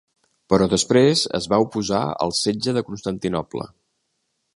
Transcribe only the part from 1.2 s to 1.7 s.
es va